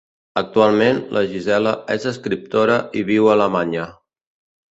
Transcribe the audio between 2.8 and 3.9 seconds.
i viu a Alemanya.